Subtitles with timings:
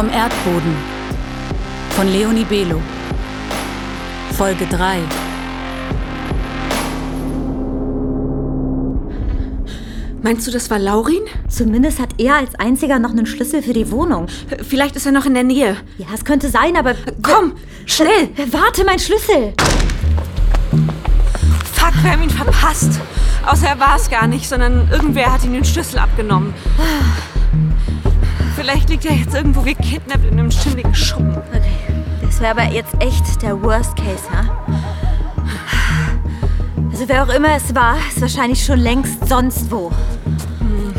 [0.00, 0.74] Vom Erdboden
[1.90, 2.80] von Leonie Belo.
[4.32, 4.96] Folge 3.
[10.22, 11.20] Meinst du, das war Laurin?
[11.50, 14.28] Zumindest hat er als einziger noch einen Schlüssel für die Wohnung.
[14.66, 15.76] Vielleicht ist er noch in der Nähe.
[15.98, 16.94] Ja, es könnte sein, aber.
[17.20, 17.52] Komm,
[17.84, 18.30] schnell!
[18.52, 19.52] Warte, mein Schlüssel!
[21.74, 22.98] Fuck, wir haben ihn verpasst.
[23.44, 26.54] Außer er war es gar nicht, sondern irgendwer hat ihm den Schlüssel abgenommen.
[28.60, 31.34] Vielleicht liegt er jetzt irgendwo gekidnappt in einem schimmligen Schuppen.
[31.34, 31.62] Okay.
[32.20, 34.66] Das wäre aber jetzt echt der Worst Case, ha?
[36.92, 39.90] Also wer auch immer es war, ist wahrscheinlich schon längst sonst wo.
[40.58, 40.92] Hm.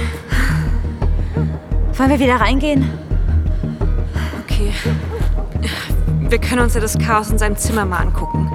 [1.95, 2.89] Wollen wir wieder reingehen?
[4.43, 4.73] Okay.
[6.17, 8.51] Wir können uns ja das Chaos in seinem Zimmer mal angucken.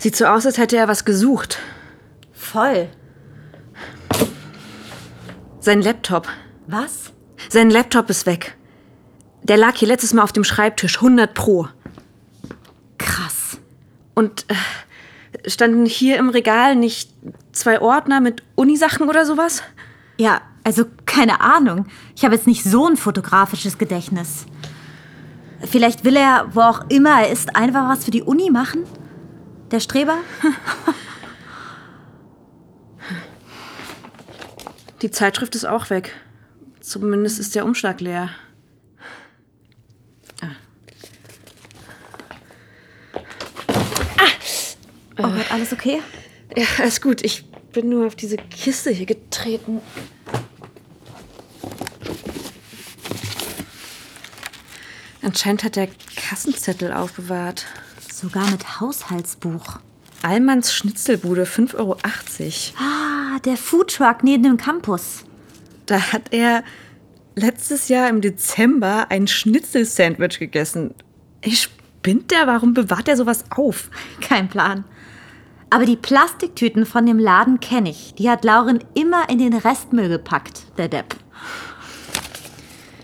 [0.00, 1.58] Sieht so aus, als hätte er was gesucht.
[2.32, 2.88] Voll.
[5.60, 6.26] Sein Laptop.
[6.66, 7.12] Was?
[7.50, 8.56] Sein Laptop ist weg.
[9.42, 11.68] Der lag hier letztes Mal auf dem Schreibtisch, 100 Pro.
[12.96, 13.58] Krass.
[14.14, 17.10] Und äh, standen hier im Regal nicht
[17.52, 19.62] zwei Ordner mit Unisachen oder sowas?
[20.16, 21.84] Ja, also keine Ahnung.
[22.16, 24.46] Ich habe jetzt nicht so ein fotografisches Gedächtnis.
[25.70, 28.86] Vielleicht will er, wo auch immer er ist, einfach was für die Uni machen?
[29.70, 30.18] Der Streber?
[35.02, 36.14] Die Zeitschrift ist auch weg.
[36.80, 38.30] Zumindest ist der Umschlag leer.
[40.42, 40.48] Ah.
[45.18, 46.02] Oh Gott, alles okay?
[46.56, 47.22] Ja, alles gut.
[47.24, 49.80] Ich bin nur auf diese Kiste hier getreten.
[55.22, 57.66] Anscheinend hat der Kassenzettel aufbewahrt.
[58.20, 59.78] Sogar mit Haushaltsbuch.
[60.20, 61.96] Allmanns Schnitzelbude, 5,80 Euro.
[62.78, 65.24] Ah, der Foodtruck neben dem Campus.
[65.86, 66.62] Da hat er
[67.34, 70.94] letztes Jahr im Dezember ein Schnitzelsandwich gegessen.
[71.40, 72.46] Ich spinnt der?
[72.46, 73.88] Warum bewahrt er sowas auf?
[74.20, 74.84] Kein Plan.
[75.70, 78.12] Aber die Plastiktüten von dem Laden kenne ich.
[78.16, 81.16] Die hat Lauren immer in den Restmüll gepackt, der Depp.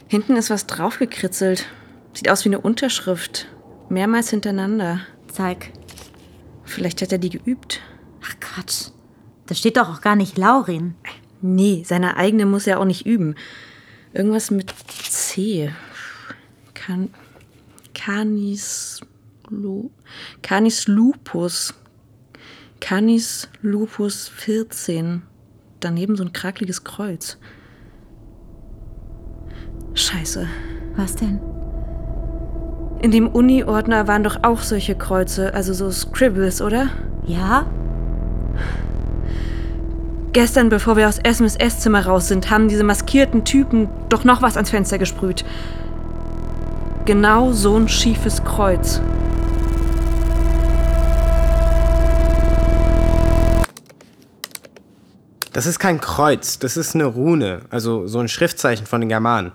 [0.09, 1.65] Hinten ist was draufgekritzelt.
[2.12, 3.47] Sieht aus wie eine Unterschrift.
[3.89, 5.01] Mehrmals hintereinander.
[5.29, 5.73] Zeig.
[6.65, 7.81] Vielleicht hat er die geübt.
[8.25, 8.91] Ach Quatsch.
[9.47, 10.95] Da steht doch auch gar nicht Laurin.
[11.41, 13.37] Nee, seine eigene muss er auch nicht üben.
[14.13, 15.71] Irgendwas mit C.
[16.75, 17.11] Can
[17.95, 19.01] Canis.
[19.49, 19.91] Lu
[20.43, 21.75] Canis lupus.
[22.81, 25.23] Canis lupus 14.
[25.81, 27.39] Daneben so ein krakeliges Kreuz.
[29.95, 30.49] Scheiße.
[30.97, 31.56] Was denn?
[33.01, 36.89] In dem Uni-Ordner waren doch auch solche Kreuze, also so Scribbles, oder?
[37.27, 37.67] Ja?
[40.33, 44.56] Gestern, bevor wir aus Esmes Esszimmer raus sind, haben diese maskierten Typen doch noch was
[44.56, 45.45] ans Fenster gesprüht.
[47.05, 49.01] Genau so ein schiefes Kreuz.
[55.53, 59.53] Das ist kein Kreuz, das ist eine Rune, also so ein Schriftzeichen von den Germanen.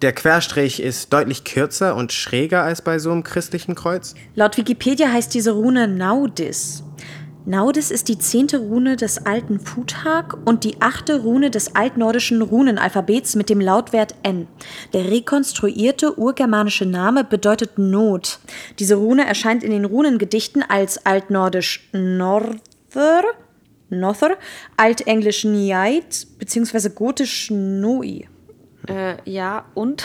[0.00, 4.14] Der Querstrich ist deutlich kürzer und schräger als bei so einem christlichen Kreuz.
[4.34, 6.82] Laut Wikipedia heißt diese Rune Naudis.
[7.44, 13.36] Naudis ist die zehnte Rune des alten Futhag und die achte Rune des altnordischen Runenalphabets
[13.36, 14.48] mit dem Lautwert N.
[14.92, 18.38] Der rekonstruierte urgermanische Name bedeutet Not.
[18.78, 23.22] Diese Rune erscheint in den Runengedichten als altnordisch Norther,
[23.88, 24.36] Nother,
[24.76, 26.90] altenglisch Niait bzw.
[26.90, 28.28] gotisch Noi.
[28.88, 30.04] Äh, ja, und?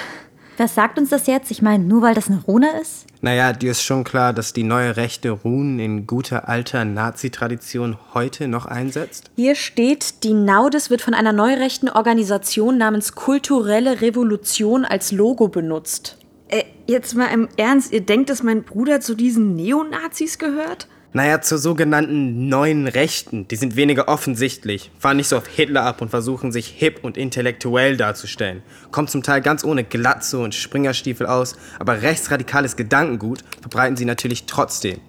[0.58, 1.50] Was sagt uns das jetzt?
[1.50, 3.08] Ich meine, nur weil das eine Rune ist?
[3.22, 8.48] Naja, dir ist schon klar, dass die neue rechte Runen in guter alter Nazi-Tradition heute
[8.48, 9.32] noch einsetzt?
[9.36, 16.18] Hier steht, die Naudis wird von einer neurechten Organisation namens Kulturelle Revolution als Logo benutzt.
[16.50, 20.88] Äh, jetzt mal im Ernst, ihr denkt, dass mein Bruder zu diesen Neonazis gehört?
[21.16, 23.48] Naja, zur sogenannten neuen Rechten.
[23.48, 27.18] Die sind weniger offensichtlich, fahren nicht so auf Hitler ab und versuchen sich hip und
[27.18, 28.64] intellektuell darzustellen.
[28.92, 34.48] Kommt zum Teil ganz ohne Glatze und Springerstiefel aus, aber rechtsradikales Gedankengut verbreiten sie natürlich
[34.48, 35.00] trotzdem.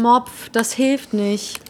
[0.00, 1.60] Mopf, das hilft nicht.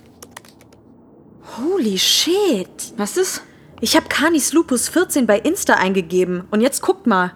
[1.58, 2.94] Holy shit.
[2.96, 3.42] Was ist?
[3.82, 7.34] Ich habe Canis Lupus 14 bei Insta eingegeben und jetzt guckt mal.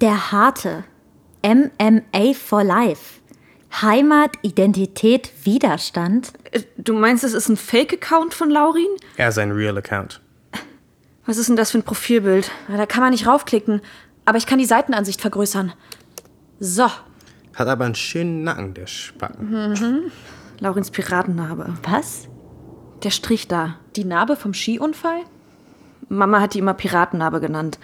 [0.00, 0.84] Der harte.
[1.44, 3.21] MMA for Life.
[3.80, 6.32] Heimat, Identität, Widerstand.
[6.76, 8.86] Du meinst, es ist ein Fake-Account von Laurin?
[9.16, 10.20] Er ist ein Real Account.
[11.24, 12.50] Was ist denn das für ein Profilbild?
[12.68, 13.80] Da kann man nicht raufklicken,
[14.24, 15.72] aber ich kann die Seitenansicht vergrößern.
[16.60, 16.84] So.
[17.54, 20.10] Hat aber einen schönen Nacken, der Spacken.
[20.58, 21.74] Laurins Piratennarbe.
[21.82, 22.28] Was?
[23.02, 23.78] Der Strich da.
[23.96, 25.20] Die Narbe vom Skiunfall?
[26.08, 27.78] Mama hat die immer Piratennarbe genannt.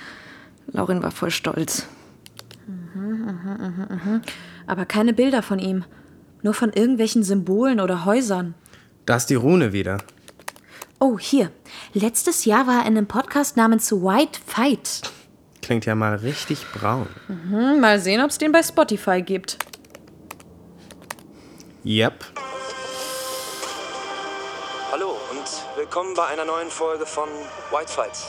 [0.71, 1.87] Laurin war voll stolz.
[4.69, 5.85] Aber keine Bilder von ihm.
[6.43, 8.55] Nur von irgendwelchen Symbolen oder Häusern.
[9.07, 9.99] Da ist die Rune wieder.
[11.01, 11.51] Oh, hier.
[11.95, 15.11] Letztes Jahr war er in einem Podcast namens White Fight.
[15.63, 17.09] Klingt ja mal richtig braun.
[17.29, 19.57] Hm, mal sehen, ob es den bei Spotify gibt.
[21.85, 22.25] Yep.
[24.93, 27.29] Hallo und willkommen bei einer neuen Folge von
[27.71, 28.27] White Fights.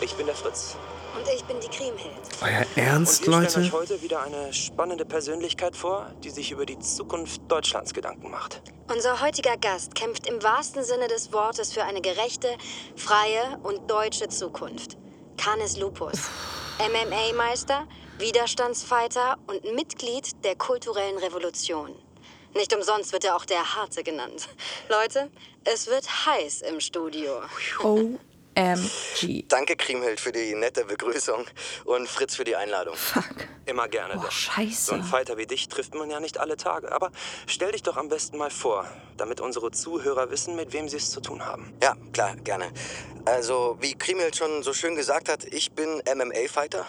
[0.00, 0.76] Ich bin der Fritz.
[1.16, 2.14] Und ich bin die Kriemhild.
[2.40, 3.60] Euer Und Ernst, wir stellen Leute?
[3.60, 8.62] euch heute wieder eine spannende Persönlichkeit vor, die sich über die Zukunft Deutschlands Gedanken macht.
[8.88, 12.56] Unser heutiger Gast kämpft im wahrsten Sinne des Wortes für eine gerechte,
[12.96, 14.96] freie und deutsche Zukunft.
[15.36, 16.18] Canis Lupus.
[16.78, 17.86] MMA-Meister,
[18.18, 21.94] Widerstandsfighter und Mitglied der kulturellen Revolution.
[22.54, 24.48] Nicht umsonst wird er auch der Harte genannt.
[24.88, 25.30] Leute,
[25.64, 27.42] es wird heiß im Studio.
[28.56, 29.44] OMG.
[29.48, 31.44] Danke, Kriemhild, für die nette Begrüßung
[31.84, 32.96] und Fritz für die Einladung.
[32.96, 33.24] Fuck.
[33.66, 34.14] Immer gerne.
[34.14, 34.30] Boah, doch.
[34.30, 34.86] scheiße.
[34.86, 36.92] So einen Fighter wie dich trifft man ja nicht alle Tage.
[36.92, 37.10] Aber
[37.46, 38.86] stell dich doch am besten mal vor,
[39.16, 41.72] damit unsere Zuhörer wissen, mit wem sie es zu tun haben.
[41.82, 42.72] Ja, klar, gerne.
[43.24, 46.86] Also, wie Kriemhild schon so schön gesagt hat, ich bin MMA-Fighter.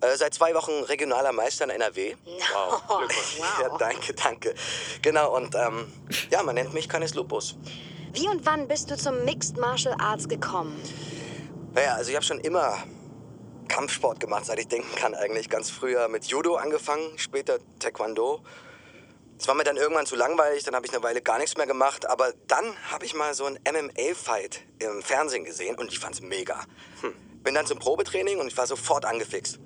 [0.00, 2.14] Äh, seit zwei Wochen regionaler Meister in NRW.
[2.24, 2.82] Wow.
[3.60, 4.54] Ja, danke, danke.
[5.02, 5.92] Genau, und ähm,
[6.30, 7.56] ja, man nennt mich Canis Lupus.
[8.14, 10.80] Wie und wann bist du zum Mixed Martial Arts gekommen?
[11.72, 12.78] Naja, also ich habe schon immer
[13.66, 15.50] Kampfsport gemacht, seit ich denken kann eigentlich.
[15.50, 18.40] Ganz früher mit Judo angefangen, später Taekwondo.
[19.36, 21.66] Es war mir dann irgendwann zu langweilig, dann habe ich eine Weile gar nichts mehr
[21.66, 22.08] gemacht.
[22.08, 26.60] Aber dann habe ich mal so einen MMA-Fight im Fernsehen gesehen und ich fand's mega.
[27.00, 27.14] Hm.
[27.42, 29.58] Bin dann zum Probetraining und ich war sofort angefixt.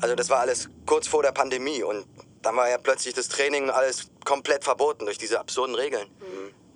[0.00, 2.06] Also das war alles kurz vor der Pandemie und
[2.42, 6.08] dann war ja plötzlich das Training und alles komplett verboten durch diese absurden Regeln.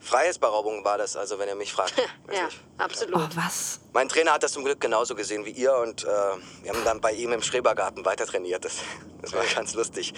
[0.04, 1.94] Freiheitsberaubung war das, also wenn ihr mich fragt.
[2.32, 2.48] Ja,
[2.78, 3.16] absolut.
[3.16, 3.80] Oh, was?
[3.92, 6.06] Mein Trainer hat das zum Glück genauso gesehen wie ihr und äh,
[6.62, 8.64] wir haben dann bei ihm im Schrebergarten weiter trainiert.
[8.64, 8.76] Das,
[9.22, 10.14] das war ganz lustig.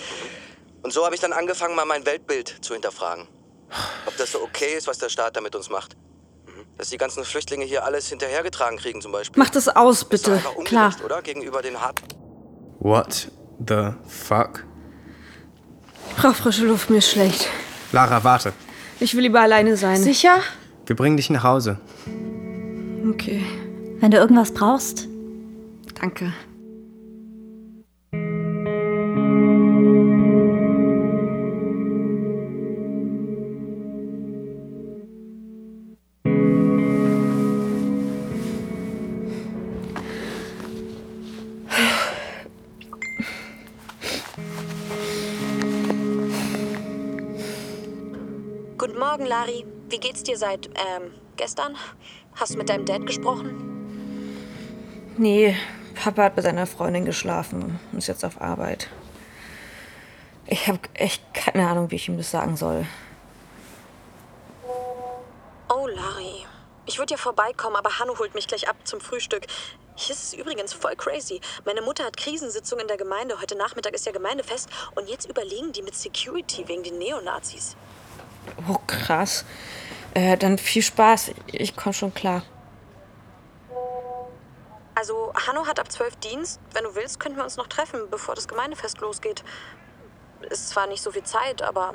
[0.83, 3.27] Und so habe ich dann angefangen, mal mein Weltbild zu hinterfragen.
[4.07, 5.97] Ob das so okay ist, was der Staat da mit uns macht.
[6.47, 6.65] Mhm.
[6.79, 9.43] Dass die ganzen Flüchtlinge hier alles hinterhergetragen kriegen zum Beispiel.
[9.43, 10.33] Mach das aus, Das ist bitte.
[10.51, 10.95] ungerecht, Klar.
[11.05, 11.23] oder?
[11.23, 12.05] Gegenüber den harten...
[12.79, 13.29] What
[13.67, 14.65] the fuck?
[16.17, 17.49] Brauch frische Luft, mir ist schlecht.
[17.93, 18.53] Lara, warte.
[19.01, 19.97] Ich will lieber alleine sein.
[19.97, 20.39] Sicher?
[20.87, 21.79] Wir bringen dich nach Hause.
[23.11, 23.43] Okay,
[24.01, 25.09] Wenn du irgendwas brauchst,
[26.01, 26.33] danke.
[48.87, 49.67] Guten Morgen, Lari.
[49.89, 51.77] Wie geht's dir seit, ähm, gestern?
[52.37, 53.51] Hast du mit deinem Dad gesprochen?
[55.17, 55.57] Nee,
[55.97, 58.89] Papa hat bei seiner Freundin geschlafen und ist jetzt auf Arbeit.
[60.47, 62.87] Ich habe echt keine Ahnung, wie ich ihm das sagen soll.
[65.69, 66.47] Oh, Lari.
[66.87, 69.49] Ich würde ja vorbeikommen, aber Hanno holt mich gleich ab zum Frühstück.
[69.97, 71.41] Hier ist es übrigens voll crazy.
[71.65, 73.41] Meine Mutter hat Krisensitzung in der Gemeinde.
[73.41, 74.69] Heute Nachmittag ist ja Gemeindefest.
[74.95, 77.77] Und jetzt überlegen die mit Security wegen den Neonazis.
[78.69, 79.45] Oh, krass.
[80.15, 81.33] Äh, dann viel Spaß.
[81.47, 82.43] Ich komme schon klar.
[84.95, 86.61] Also, Hanno hat ab 12 Dienst.
[86.73, 89.45] Wenn du willst, könnten wir uns noch treffen, bevor das Gemeindefest losgeht.
[90.49, 91.95] Ist zwar nicht so viel Zeit, aber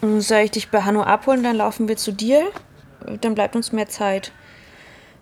[0.00, 2.50] Soll ich dich bei Hanno abholen, dann laufen wir zu dir?
[3.20, 4.32] Dann bleibt uns mehr Zeit.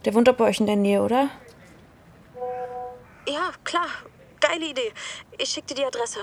[0.04, 1.30] Der wohnt doch bei euch in der Nähe, oder?
[3.26, 3.86] ja, klar.
[4.40, 4.92] Geile Idee.
[5.38, 6.20] Ich schick dir die Adresse.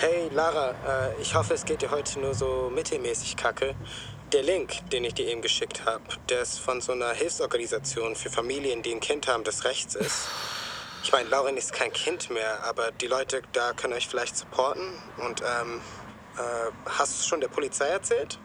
[0.00, 3.74] Hey Lara, äh, ich hoffe, es geht dir heute nur so mittelmäßig kacke.
[4.32, 8.30] Der Link, den ich dir eben geschickt habe, der ist von so einer Hilfsorganisation für
[8.30, 10.28] Familien, die ein Kind haben, das rechts ist.
[11.02, 14.84] Ich meine, Lauren ist kein Kind mehr, aber die Leute da können euch vielleicht supporten.
[15.16, 15.80] Und, ähm,
[16.36, 18.38] äh, hast du es schon der Polizei erzählt?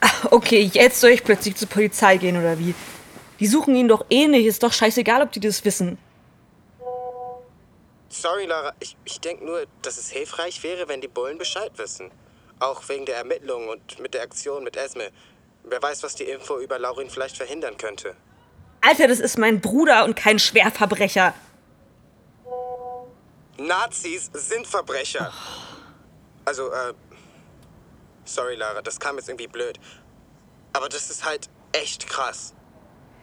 [0.30, 2.74] Okay, jetzt soll ich plötzlich zur Polizei gehen oder wie?
[3.40, 4.46] Die suchen ihn doch eh nicht.
[4.46, 5.98] Ist doch scheißegal, ob die das wissen.
[8.14, 8.72] Sorry, Lara.
[8.78, 12.12] Ich, ich denke nur, dass es hilfreich wäre, wenn die Bullen Bescheid wissen.
[12.60, 15.10] Auch wegen der Ermittlungen und mit der Aktion mit Esme.
[15.64, 18.14] Wer weiß, was die Info über Laurin vielleicht verhindern könnte.
[18.82, 21.34] Alter, das ist mein Bruder und kein Schwerverbrecher.
[23.58, 25.32] Nazis sind Verbrecher.
[26.44, 26.94] Also, äh.
[28.24, 29.80] Sorry, Lara, das kam jetzt irgendwie blöd.
[30.72, 32.54] Aber das ist halt echt krass.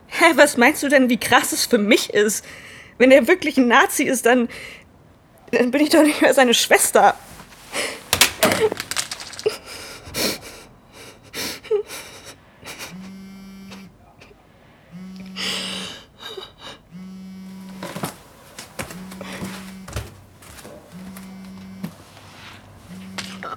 [0.07, 2.43] Hä, was meinst du denn, wie krass es für mich ist?
[2.97, 4.49] Wenn er wirklich ein Nazi ist, dann.
[5.51, 7.15] Dann bin ich doch nicht mehr seine Schwester.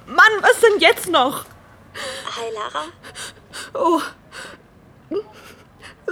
[0.07, 1.45] Mann, was denn jetzt noch?
[2.37, 2.85] Hi, Lara.
[3.75, 4.01] Oh.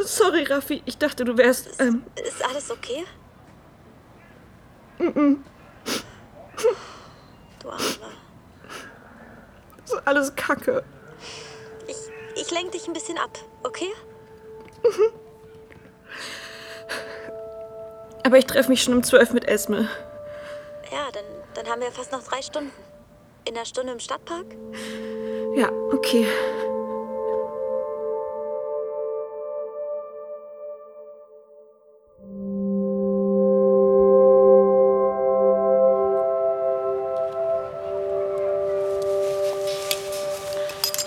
[0.05, 0.83] Sorry, Raffi.
[0.85, 1.81] Ich dachte, du wärst.
[1.81, 3.05] Ähm, Ist alles okay?
[4.99, 5.43] mm,
[7.61, 7.83] Du Arme.
[9.85, 10.83] ist alles Kacke.
[11.87, 11.97] Ich,
[12.40, 13.92] ich lenk dich ein bisschen ab, okay?
[18.25, 19.88] Aber ich treffe mich schon um 12 mit Esme.
[20.90, 22.73] Ja, dann, dann haben wir fast noch drei Stunden.
[23.45, 24.47] In einer Stunde im Stadtpark?
[25.57, 26.26] Ja, okay.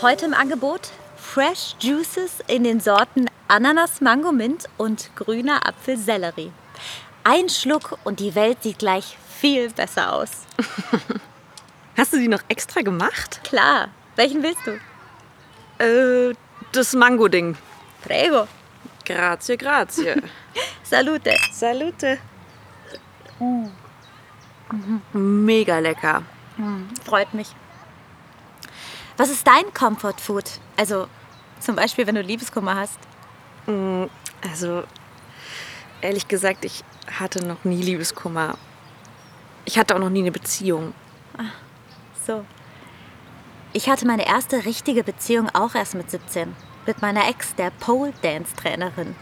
[0.06, 6.52] Heute im Angebot Fresh Juices in den Sorten Ananas, Mango, Mint und grüner Apfel, Sellerie.
[7.24, 10.46] Ein Schluck und die Welt sieht gleich viel besser aus.
[11.98, 13.42] Hast du die noch extra gemacht?
[13.44, 13.88] Klar.
[14.16, 15.84] Welchen willst du?
[15.84, 16.36] Äh,
[16.72, 17.58] das Mango-Ding.
[18.04, 18.48] Prego.
[19.06, 20.22] Grazie, grazie.
[20.84, 21.34] Salute.
[21.52, 22.20] Salute.
[25.14, 26.22] Mega lecker.
[26.58, 27.56] Hm, freut mich.
[29.18, 30.44] Was ist dein Comfort Food?
[30.78, 31.08] Also
[31.60, 33.00] zum Beispiel, wenn du Liebeskummer hast.
[33.68, 34.06] Mm,
[34.52, 34.84] Also,
[36.02, 36.84] ehrlich gesagt, ich
[37.20, 38.58] hatte noch nie Liebeskummer.
[39.66, 40.94] Ich hatte auch noch nie eine Beziehung.
[42.26, 42.46] So.
[43.74, 46.56] Ich hatte meine erste richtige Beziehung auch erst mit 17.
[46.86, 49.16] Mit meiner Ex, der Pole Dance Trainerin.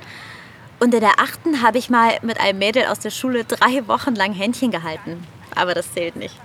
[0.80, 4.16] Und in der achten habe ich mal mit einem Mädel aus der Schule drei Wochen
[4.16, 5.26] lang Händchen gehalten.
[5.56, 6.36] Aber das zählt nicht.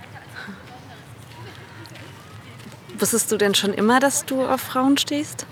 [2.99, 5.47] Wusstest du denn schon immer, dass du auf Frauen stehst?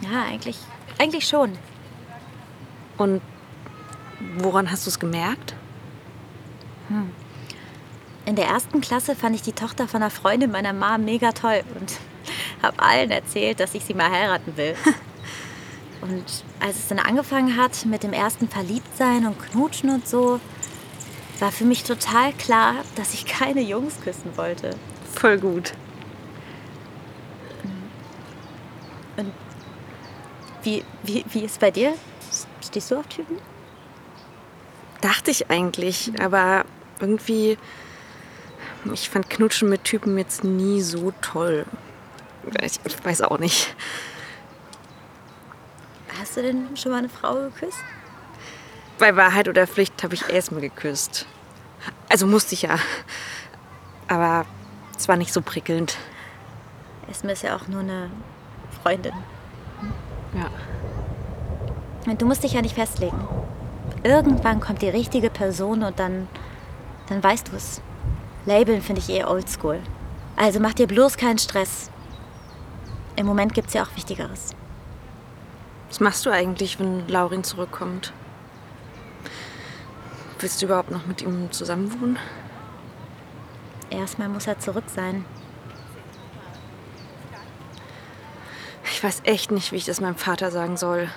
[0.00, 0.56] Ja, eigentlich,
[0.98, 1.52] eigentlich schon.
[2.96, 3.20] Und
[4.38, 5.54] woran hast du es gemerkt?
[6.88, 7.10] Hm.
[8.24, 11.62] In der ersten Klasse fand ich die Tochter von einer Freundin meiner Mom mega toll
[11.78, 11.92] und
[12.62, 14.74] habe allen erzählt, dass ich sie mal heiraten will.
[16.02, 20.40] Und als es dann angefangen hat mit dem ersten Verliebtsein und Knutschen und so,
[21.40, 24.70] war für mich total klar, dass ich keine Jungs küssen wollte.
[25.14, 25.72] Voll gut.
[29.16, 29.32] Und
[30.62, 31.94] wie, wie, wie ist bei dir?
[32.60, 33.38] Stehst du auf Typen?
[35.00, 36.64] Dachte ich eigentlich, aber
[37.00, 37.58] irgendwie.
[38.92, 41.66] Ich fand Knutschen mit Typen jetzt nie so toll.
[42.60, 43.74] Ich, ich weiß auch nicht.
[46.20, 47.78] Hast du denn schon mal eine Frau geküsst?
[48.98, 51.26] Bei Wahrheit oder Pflicht habe ich Esme geküsst.
[52.08, 52.78] Also musste ich ja.
[54.08, 54.46] Aber
[54.96, 55.96] es war nicht so prickelnd.
[57.10, 58.10] Esme ist ja auch nur eine
[58.86, 59.14] Freundin.
[60.32, 60.48] Ja.
[62.08, 63.18] Und du musst dich ja nicht festlegen.
[64.04, 66.28] Irgendwann kommt die richtige Person und dann,
[67.08, 67.80] dann weißt du es.
[68.44, 69.80] Labeln finde ich eh oldschool.
[70.36, 71.90] Also mach dir bloß keinen Stress.
[73.16, 74.54] Im Moment gibt es ja auch Wichtigeres.
[75.88, 78.12] Was machst du eigentlich, wenn Laurin zurückkommt?
[80.38, 82.20] Willst du überhaupt noch mit ihm zusammenwohnen?
[83.90, 85.24] Erstmal muss er zurück sein.
[88.96, 91.10] Ich weiß echt nicht, wie ich das meinem Vater sagen soll.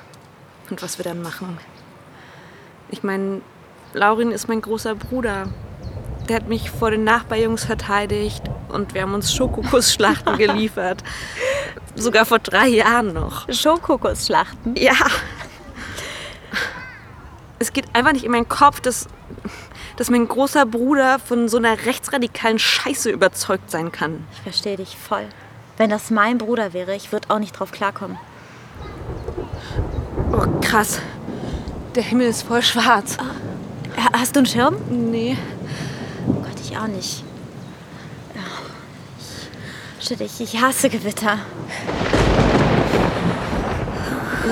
[0.70, 1.58] Und was wir dann machen.
[2.90, 3.40] Ich meine,
[3.94, 5.48] Laurin ist mein großer Bruder.
[6.28, 11.06] Der hat mich vor den Nachbarjungs verteidigt und wir haben uns Schokokussschlachten geliefert.
[11.96, 13.48] Sogar vor drei Jahren noch.
[13.50, 14.76] Schokokussschlachten?
[14.76, 14.98] Ja.
[17.60, 19.08] Es geht einfach nicht in meinen Kopf, dass,
[19.96, 24.28] dass mein großer Bruder von so einer rechtsradikalen Scheiße überzeugt sein kann.
[24.34, 25.30] Ich verstehe dich voll.
[25.80, 28.18] Wenn das mein Bruder wäre, ich würde auch nicht drauf klarkommen.
[30.34, 31.00] Oh, krass.
[31.96, 33.16] Der Himmel ist voll schwarz.
[33.98, 34.76] Ha- Hast du einen Schirm?
[34.90, 35.38] Nee.
[36.28, 37.24] Oh Gott, ich auch nicht.
[40.00, 41.40] Ich, shit, ich, ich hasse Gewitter.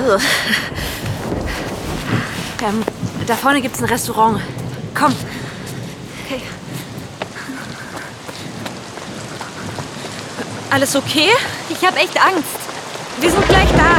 [0.08, 0.20] Ugh.
[2.66, 2.82] Ähm,
[3.26, 4.40] da vorne gibt's ein Restaurant.
[4.94, 5.12] Komm.
[6.24, 6.40] Okay.
[10.70, 11.30] Alles okay?
[11.70, 12.44] Ich habe echt Angst.
[13.20, 13.96] Wir sind gleich da.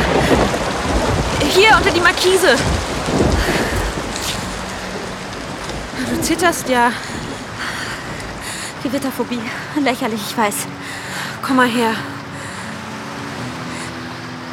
[1.54, 2.56] Hier unter die Markise.
[6.10, 6.92] Du zitterst ja.
[8.84, 9.42] Gewitterphobie.
[9.82, 10.56] Lächerlich, ich weiß.
[11.42, 11.96] Komm mal her.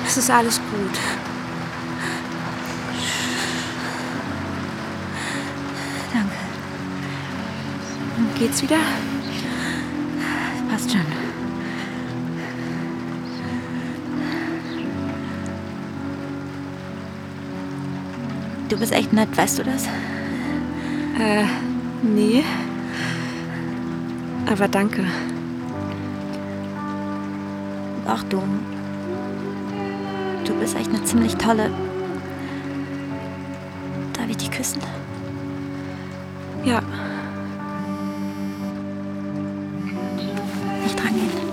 [0.07, 0.99] Es ist alles gut.
[6.13, 6.35] Danke.
[8.39, 8.79] Geht's wieder?
[10.71, 11.26] Passt schon.
[18.69, 19.87] Du bist echt nett, weißt du das?
[21.19, 21.45] Äh,
[22.03, 22.43] nee.
[24.51, 25.05] Aber danke.
[28.07, 28.43] Ach du.
[30.45, 31.71] Du bist echt eine ziemlich tolle.
[34.13, 34.81] Darf ich dich küssen?
[36.65, 36.83] Ja.
[40.83, 41.46] Nicht dran gehen.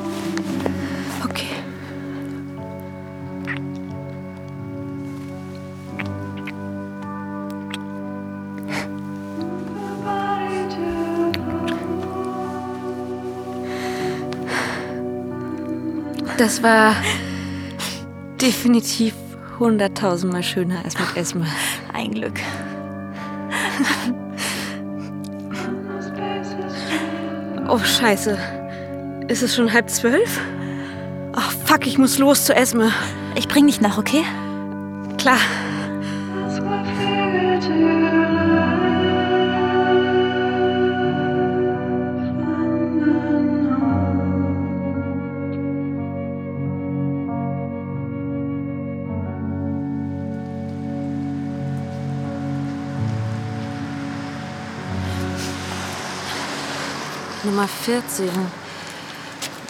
[16.37, 16.95] Das war
[18.41, 19.13] definitiv
[19.59, 21.45] hunderttausendmal schöner als mit Esme.
[21.93, 22.39] Ein Glück.
[27.69, 28.37] Oh, scheiße.
[29.27, 30.39] Ist es schon halb zwölf?
[31.33, 32.91] Ach, fuck, ich muss los zu Esme.
[33.35, 34.23] Ich bring dich nach, okay?
[35.17, 35.39] Klar.
[57.53, 58.31] Nummer 14.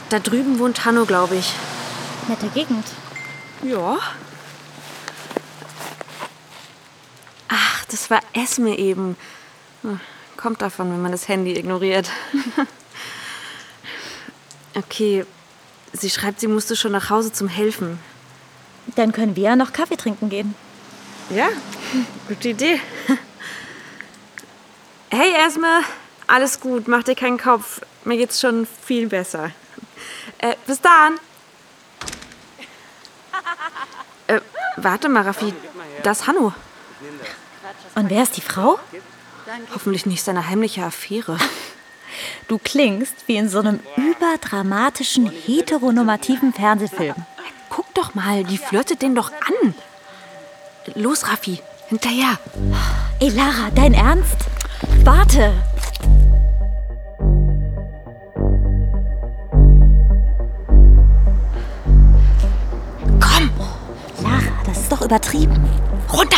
[0.07, 1.53] Da drüben wohnt Hanno, glaube ich.
[2.29, 2.85] Nette Gegend.
[3.61, 3.99] Ja.
[7.49, 9.17] Ach, das war Esme eben.
[10.37, 12.09] Kommt davon, wenn man das Handy ignoriert.
[14.75, 15.25] okay,
[15.91, 17.99] sie schreibt, sie musste schon nach Hause zum Helfen.
[18.95, 20.55] Dann können wir ja noch Kaffee trinken gehen.
[21.29, 21.49] Ja,
[22.29, 22.79] gute Idee.
[25.15, 25.83] Hey Esme,
[26.27, 27.81] alles gut, mach dir keinen Kopf.
[28.03, 29.51] Mir geht's schon viel besser.
[30.39, 31.17] Äh, bis dann.
[34.27, 34.39] Äh,
[34.77, 35.53] warte mal, Raffi,
[36.01, 36.53] das ist Hanno.
[37.95, 38.79] Und wer ist die Frau?
[39.73, 41.37] Hoffentlich nicht seine heimliche Affäre.
[42.47, 47.15] Du klingst wie in so einem überdramatischen, heteronormativen Fernsehfilm.
[47.69, 49.73] Guck doch mal, die flirtet den doch an.
[50.93, 52.37] Los, Raffi, hinterher.
[53.19, 54.37] Ey, Lara, dein Ernst?
[55.03, 55.53] Warte!
[65.05, 65.57] Übertrieben.
[66.11, 66.37] runter.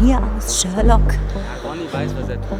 [0.00, 1.00] Mir aus, Sherlock.
[1.64, 2.58] Ronny weiß, was er tut.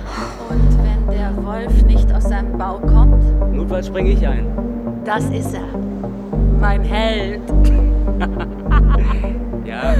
[0.48, 3.22] Und wenn der Wolf nicht aus seinem Bau kommt,
[3.54, 4.46] Notfalls springe ich ein.
[5.04, 5.66] das ist er.
[6.60, 7.42] Mein Held.
[9.66, 9.94] Ja,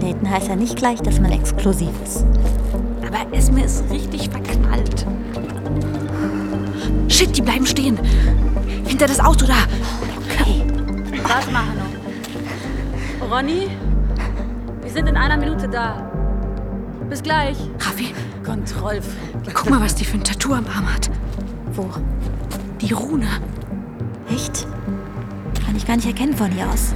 [0.00, 2.24] Daten heißt ja nicht gleich, dass man exklusiv ist.
[3.06, 5.06] Aber Esme ist richtig verknallt.
[7.08, 7.96] Shit, die bleiben stehen.
[8.86, 9.54] Hinter das Auto da.
[10.26, 10.64] Okay.
[11.22, 11.89] Warte mal, Hanno.
[13.30, 13.68] Ronny,
[14.82, 16.10] wir sind in einer Minute da.
[17.08, 17.56] Bis gleich.
[17.78, 18.12] Raffi,
[18.44, 19.06] Kontrollf.
[19.54, 21.08] guck mal, was die für ein Tattoo am Arm hat.
[21.72, 21.88] Wo?
[22.80, 23.28] Die Rune.
[24.28, 24.66] Echt?
[25.64, 26.92] Kann ich gar nicht erkennen von hier aus.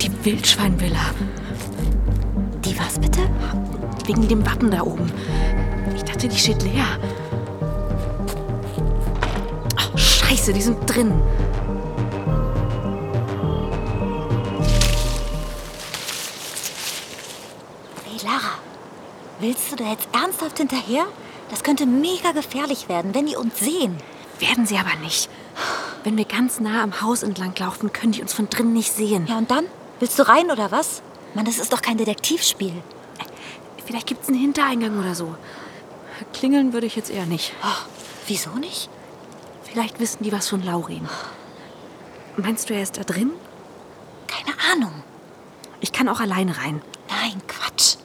[0.00, 1.10] Die Wildschweinvilla.
[2.64, 3.20] Die was bitte?
[4.06, 5.12] Wegen dem Wappen da oben.
[5.94, 6.86] Ich dachte, die steht leer.
[9.76, 11.12] Ach, scheiße, die sind drin.
[19.44, 21.04] Willst du da jetzt ernsthaft hinterher?
[21.50, 23.94] Das könnte mega gefährlich werden, wenn die uns sehen.
[24.38, 25.28] Werden sie aber nicht.
[26.02, 29.26] Wenn wir ganz nah am Haus entlang laufen, können die uns von drinnen nicht sehen.
[29.26, 29.66] Ja, und dann?
[30.00, 31.02] Willst du rein oder was?
[31.34, 32.72] Mann, das ist doch kein Detektivspiel.
[33.84, 35.36] Vielleicht gibt's einen Hintereingang oder so.
[36.32, 37.52] Klingeln würde ich jetzt eher nicht.
[37.62, 37.84] Oh,
[38.26, 38.88] wieso nicht?
[39.64, 41.06] Vielleicht wissen die was von Laurin.
[42.38, 43.30] Meinst du, er ist da drin?
[44.26, 45.02] Keine Ahnung.
[45.82, 46.80] Ich kann auch alleine rein.
[47.10, 47.98] Nein, Quatsch.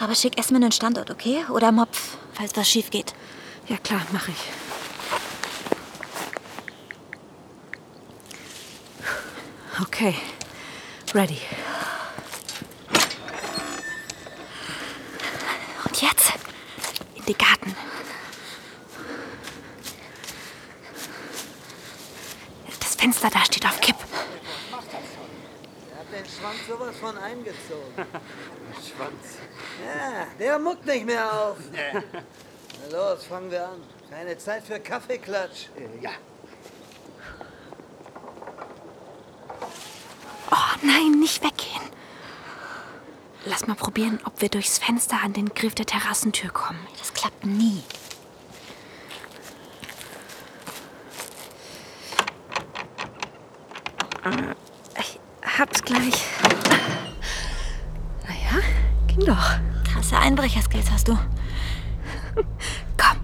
[0.00, 1.44] Aber schick Esme einen Standort, okay?
[1.50, 3.14] Oder Mopf, falls was schief geht.
[3.68, 4.38] Ja klar, mache ich.
[9.80, 10.14] Okay,
[11.14, 11.38] ready.
[15.84, 16.32] Und jetzt
[17.14, 17.74] in die Garten.
[22.80, 24.07] Das Fenster da steht auf Kipp.
[26.38, 27.94] Schwanz sowas von eingezogen.
[28.74, 29.38] Schwanz.
[29.84, 31.56] Ja, der muckt nicht mehr auf.
[31.72, 33.82] Na los, fangen wir an.
[34.08, 35.66] Keine Zeit für Kaffeeklatsch.
[36.00, 36.10] Ja.
[40.50, 41.82] Oh nein, nicht weggehen.
[43.44, 46.86] Lass mal probieren, ob wir durchs Fenster an den Griff der Terrassentür kommen.
[46.98, 47.82] Das klappt nie.
[55.58, 56.24] Ich hab's gleich.
[58.22, 58.62] Naja,
[59.08, 59.58] ging doch.
[59.92, 61.18] Krasse Einbrecherskills hast du.
[62.96, 63.18] Komm.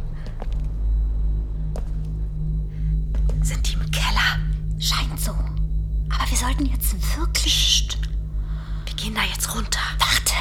[3.41, 4.41] Sind die im Keller?
[4.81, 5.31] Scheint so.
[5.31, 7.87] Aber wir sollten jetzt wirklich.
[7.89, 7.99] Psst.
[8.87, 9.79] Wir gehen da jetzt runter.
[10.01, 10.35] Warte.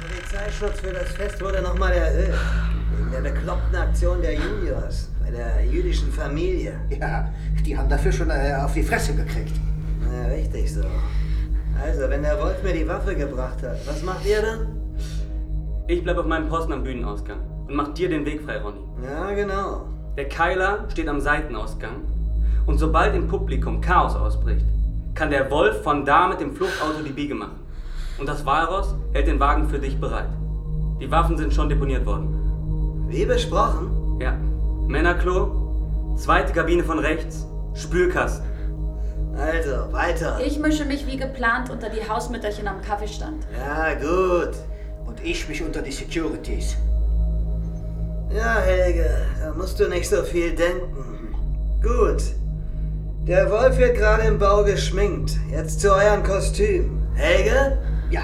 [0.00, 2.34] Polizeischutz für das Fest wurde nochmal erhöht.
[2.96, 6.74] Wegen der bekloppten Aktion der Juniors der jüdischen Familie.
[7.00, 7.28] Ja,
[7.64, 9.52] die haben dafür schon äh, auf die Fresse gekriegt.
[10.00, 10.82] Na, richtig so.
[11.82, 14.66] Also, wenn der Wolf mir die Waffe gebracht hat, was macht ihr dann?
[15.86, 18.80] Ich bleib auf meinem Posten am Bühnenausgang und mach dir den Weg frei, Ronny.
[19.02, 19.86] Ja, genau.
[20.16, 22.02] Der Keiler steht am Seitenausgang
[22.66, 24.66] und sobald im Publikum Chaos ausbricht,
[25.14, 27.58] kann der Wolf von da mit dem Fluchtauto die Biege machen.
[28.18, 30.28] Und das Walross hält den Wagen für dich bereit.
[31.00, 33.06] Die Waffen sind schon deponiert worden.
[33.08, 34.18] Wie besprochen?
[34.20, 34.36] Ja.
[34.90, 38.44] Männerklo, zweite Kabine von rechts, Spülkasten.
[39.36, 40.40] Also, weiter.
[40.44, 43.46] Ich mische mich wie geplant unter die Hausmütterchen am Kaffeestand.
[43.56, 44.56] Ja, gut.
[45.06, 46.76] Und ich mich unter die Securities.
[48.34, 49.08] Ja, Helge,
[49.40, 51.36] da musst du nicht so viel denken.
[51.80, 52.22] Gut.
[53.28, 55.36] Der Wolf wird gerade im Bau geschminkt.
[55.52, 57.00] Jetzt zu euren Kostüm.
[57.14, 57.78] Helge?
[58.10, 58.22] Ja.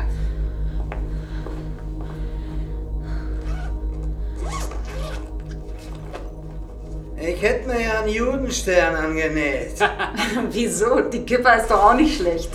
[7.27, 9.75] Ich hätte mir ja einen Judenstern angenäht.
[10.53, 11.01] Wieso?
[11.01, 12.51] Die Kipper ist doch auch nicht schlecht.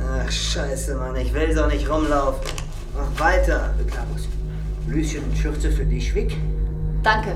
[0.00, 1.16] Ach, scheiße, Mann.
[1.16, 2.40] Ich will doch nicht rumlaufen.
[2.96, 3.74] Mach weiter.
[3.90, 4.26] Klavus.
[4.86, 6.34] Blüschen und Schürze für dich weg.
[7.02, 7.32] Danke.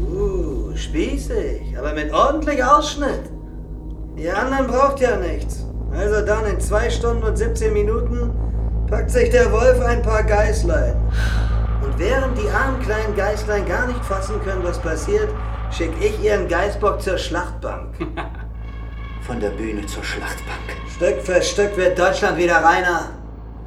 [0.00, 1.76] Uh, spießig.
[1.78, 3.24] Aber mit ordentlich Ausschnitt.
[4.16, 5.66] Die anderen braucht ja nichts.
[5.92, 8.30] Also dann in zwei Stunden und 17 Minuten
[8.88, 10.94] packt sich der Wolf ein paar Geißlein.
[11.84, 15.28] Und während die armen kleinen Geißlein gar nicht fassen können, was passiert,
[15.70, 17.94] schick ich ihren Geißbock zur Schlachtbank.
[19.26, 20.58] Von der Bühne zur Schlachtbank.
[20.96, 23.10] Stück für Stück wird Deutschland wieder reiner.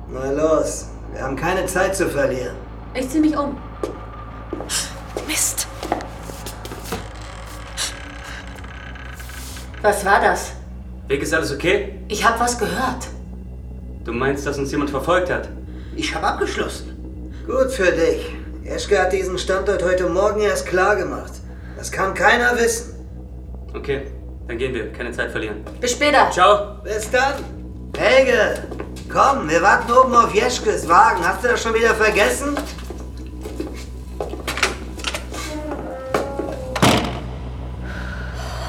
[0.10, 2.56] Na los, wir haben keine Zeit zu verlieren.
[2.94, 3.58] Ich zieh mich um.
[5.28, 5.68] Mist.
[9.82, 10.54] Was war das?
[11.08, 12.00] Weg ist alles okay?
[12.08, 13.08] Ich hab was gehört.
[14.04, 15.50] Du meinst, dass uns jemand verfolgt hat?
[15.96, 17.32] Ich habe abgeschlossen.
[17.46, 18.36] Gut für dich.
[18.64, 21.41] Eschke hat diesen Standort heute Morgen erst klar gemacht.
[21.82, 22.94] Das kann keiner wissen.
[23.74, 24.04] Okay,
[24.48, 24.94] dann gehen wir.
[24.94, 25.66] Keine Zeit verlieren.
[25.80, 26.30] Bis später.
[26.30, 26.76] Ciao.
[26.84, 27.34] Bis dann.
[27.98, 28.68] Helge,
[29.12, 31.28] komm, wir warten oben auf Jeschkes Wagen.
[31.28, 32.56] Hast du das schon wieder vergessen?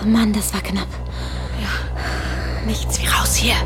[0.06, 0.88] Mann, das war knapp.
[2.64, 3.56] Nichts wie raus hier.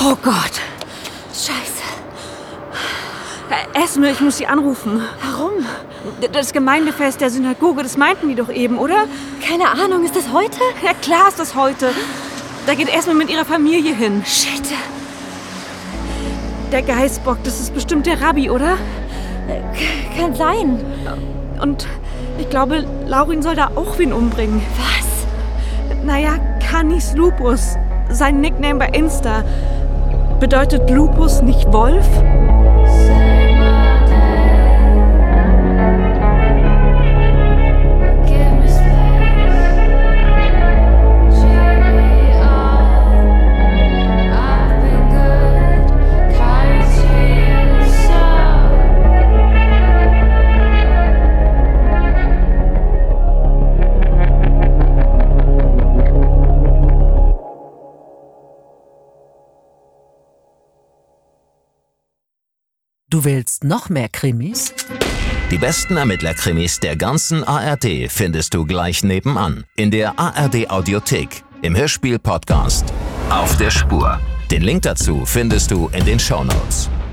[0.00, 0.63] Oh Gott.
[3.74, 5.02] Esme, ich muss sie anrufen.
[5.22, 5.52] Warum?
[6.32, 9.04] Das Gemeindefest der Synagoge, das meinten die doch eben, oder?
[9.46, 10.58] Keine Ahnung, ist das heute?
[10.84, 11.90] Ja, klar ist das heute.
[12.66, 14.22] Da geht Esme mit ihrer Familie hin.
[14.24, 14.62] Shit.
[16.72, 18.76] Der Geißbock, das ist bestimmt der Rabbi, oder?
[20.18, 20.80] Kann sein.
[21.60, 21.86] Und
[22.38, 24.62] ich glaube, Laurin soll da auch wen umbringen.
[24.78, 26.04] Was?
[26.04, 27.76] Naja, Canis Lupus.
[28.10, 29.44] Sein Nickname bei Insta.
[30.40, 32.06] Bedeutet Lupus nicht Wolf?
[63.24, 64.74] Du willst noch mehr Krimis?
[65.50, 71.74] Die besten Ermittlerkrimis der ganzen ARD findest du gleich nebenan in der ARD Audiothek im
[71.74, 72.84] Hörspiel Podcast
[73.30, 74.20] Auf der Spur.
[74.50, 76.90] Den Link dazu findest du in den Shownotes.
[76.90, 77.03] Notes.